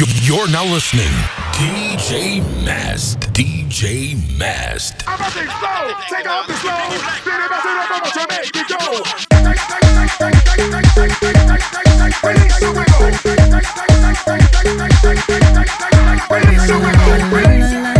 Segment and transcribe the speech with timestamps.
[0.00, 1.12] You, are now listening.
[1.52, 3.20] DJ Mast.
[3.34, 4.94] DJ Mast.
[5.06, 5.40] I'm about to.
[6.08, 6.72] Take off the slow.
[17.36, 17.99] Then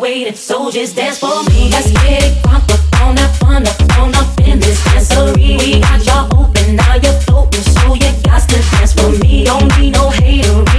[0.00, 1.70] graduated soldiers dance for me.
[1.70, 5.58] Let's get it crunk up on up, on up, on up in this dancery.
[5.58, 9.44] We got y'all open, now you're floating, so you got to dance for me.
[9.44, 10.69] Don't need no hater.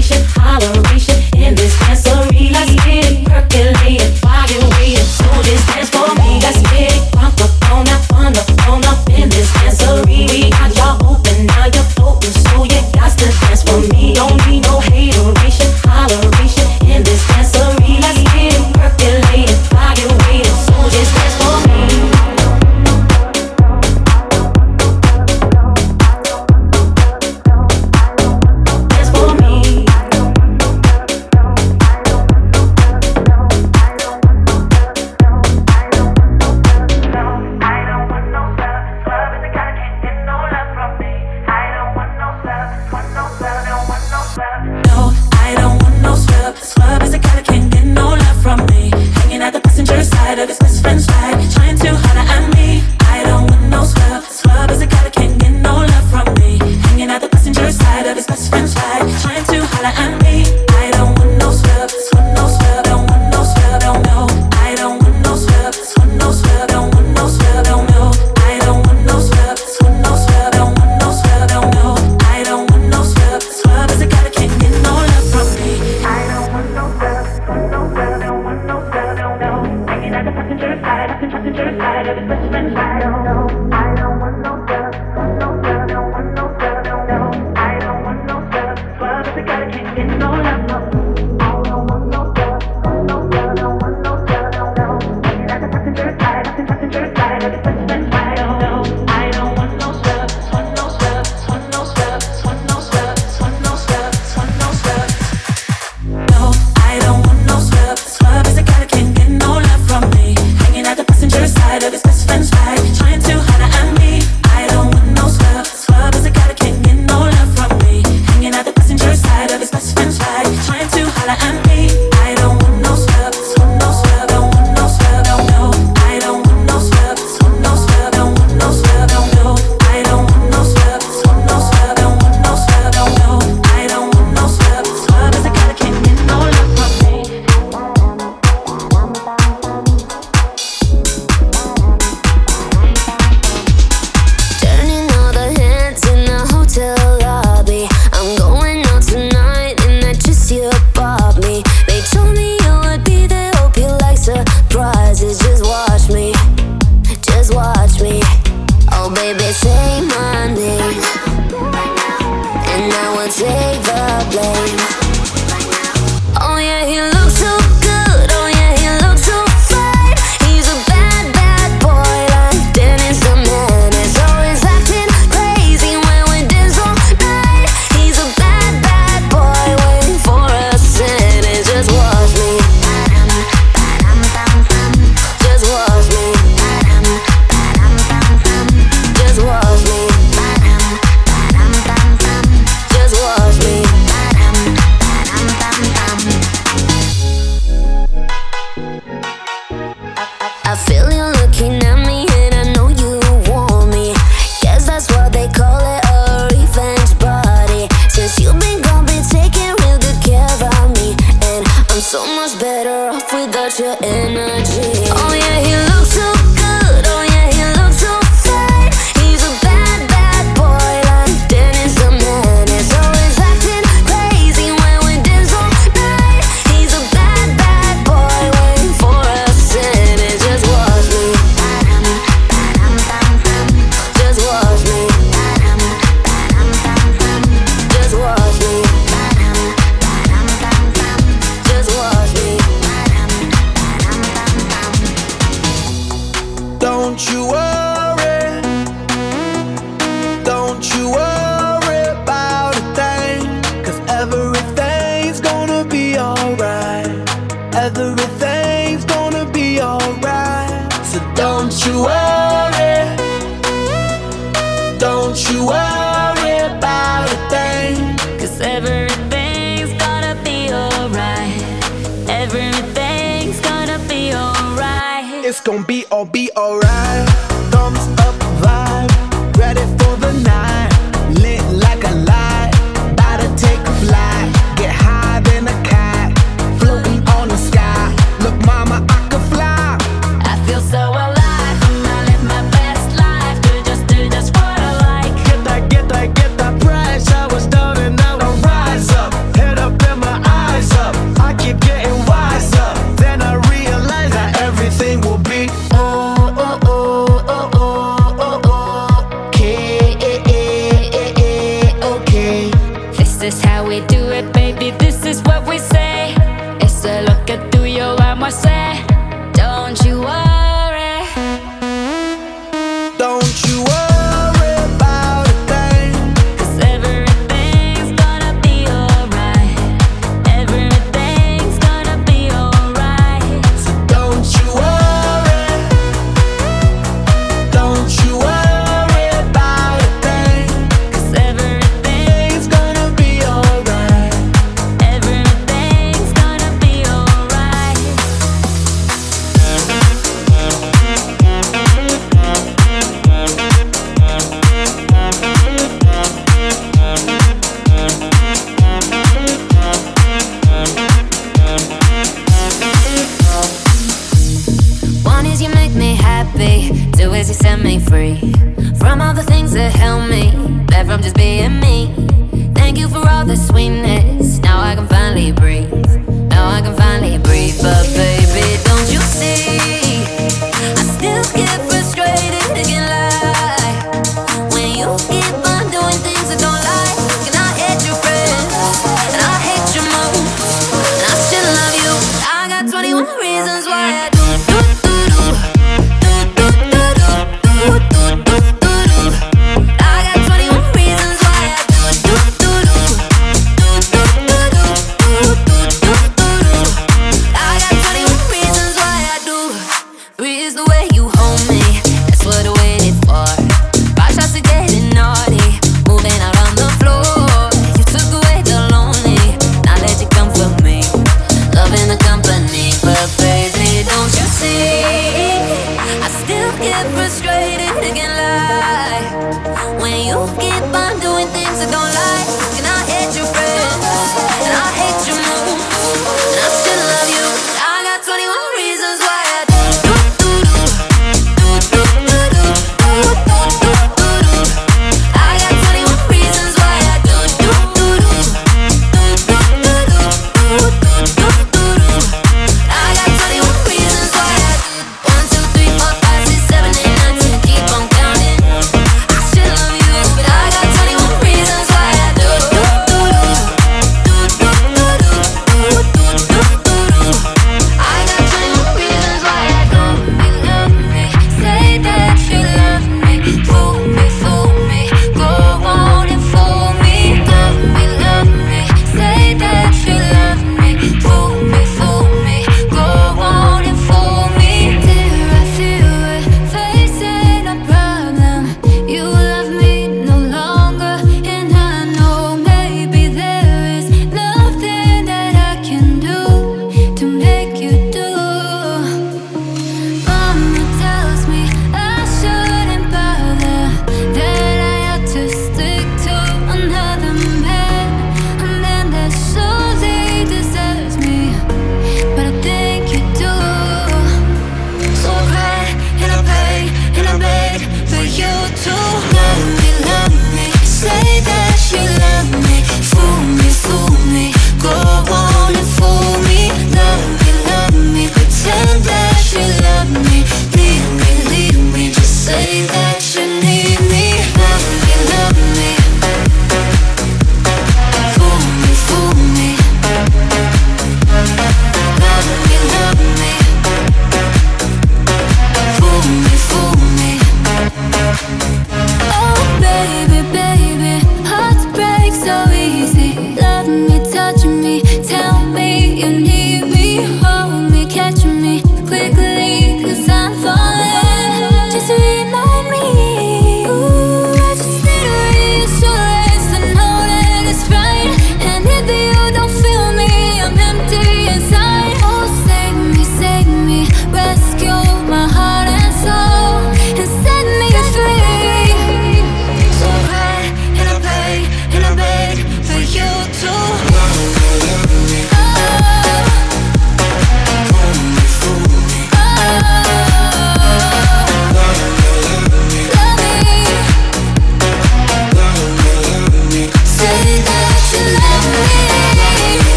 [80.82, 83.51] side, I can trust the dirt side of his best I don't know.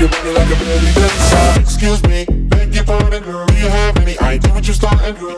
[0.00, 1.60] your body like a belly dancer.
[1.60, 3.46] Excuse me, beg your pardon, girl.
[3.46, 5.37] Do you have any idea what you're starting, girl?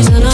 [0.00, 0.29] reason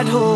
[0.00, 0.29] At home.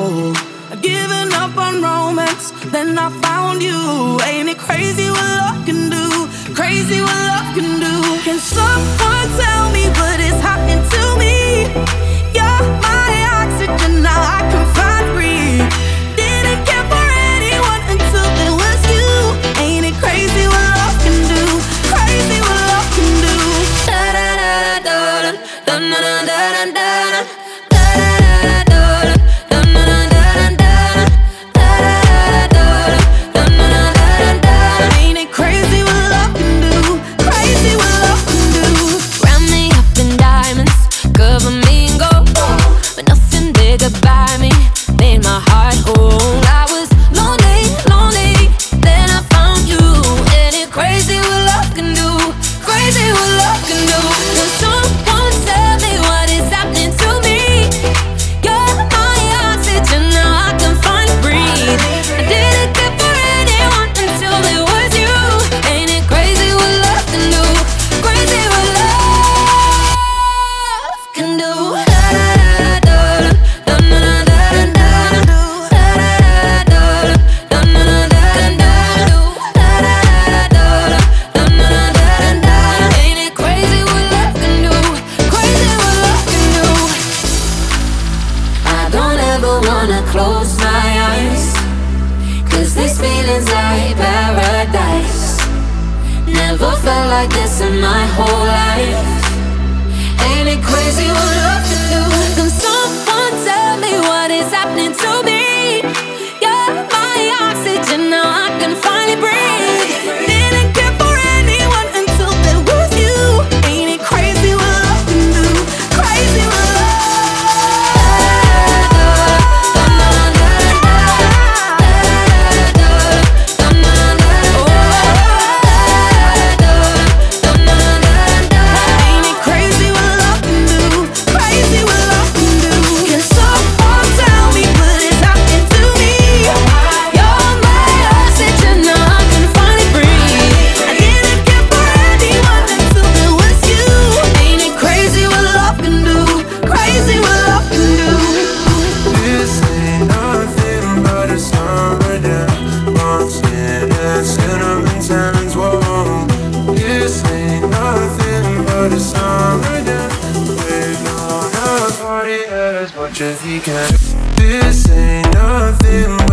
[155.03, 156.27] sometimes, whoa
[156.75, 160.13] This ain't nothing but a summer night
[160.47, 163.93] We're gonna party as much as we can
[164.37, 166.24] This ain't nothing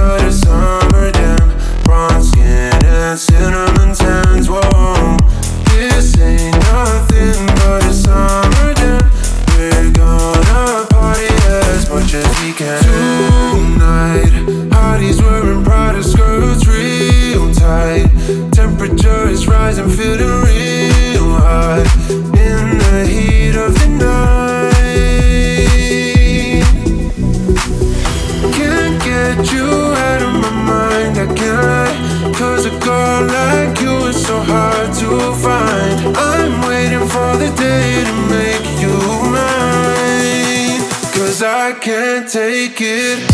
[42.92, 43.31] it.